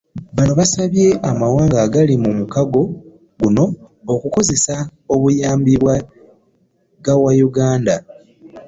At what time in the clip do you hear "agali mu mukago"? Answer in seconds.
1.85-2.81